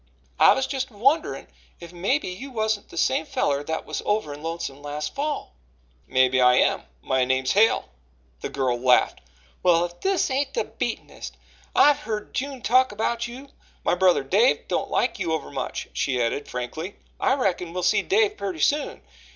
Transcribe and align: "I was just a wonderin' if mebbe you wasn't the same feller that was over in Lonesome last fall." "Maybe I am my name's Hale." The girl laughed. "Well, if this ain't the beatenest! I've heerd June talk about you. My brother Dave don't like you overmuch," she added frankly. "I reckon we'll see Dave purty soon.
"I 0.39 0.53
was 0.53 0.65
just 0.65 0.89
a 0.89 0.95
wonderin' 0.97 1.45
if 1.79 1.93
mebbe 1.93 2.23
you 2.23 2.49
wasn't 2.49 2.89
the 2.89 2.97
same 2.97 3.23
feller 3.23 3.63
that 3.63 3.85
was 3.85 4.01
over 4.03 4.33
in 4.33 4.41
Lonesome 4.41 4.81
last 4.81 5.13
fall." 5.13 5.53
"Maybe 6.07 6.41
I 6.41 6.55
am 6.55 6.85
my 7.03 7.23
name's 7.23 7.51
Hale." 7.51 7.87
The 8.39 8.49
girl 8.49 8.79
laughed. 8.79 9.21
"Well, 9.61 9.85
if 9.85 10.01
this 10.01 10.31
ain't 10.31 10.55
the 10.55 10.63
beatenest! 10.63 11.37
I've 11.75 12.01
heerd 12.05 12.33
June 12.33 12.63
talk 12.63 12.91
about 12.91 13.27
you. 13.27 13.49
My 13.83 13.93
brother 13.93 14.23
Dave 14.23 14.67
don't 14.67 14.89
like 14.89 15.19
you 15.19 15.33
overmuch," 15.33 15.89
she 15.93 16.19
added 16.19 16.47
frankly. 16.47 16.95
"I 17.19 17.35
reckon 17.35 17.71
we'll 17.71 17.83
see 17.83 18.01
Dave 18.01 18.37
purty 18.37 18.57
soon. 18.59 19.03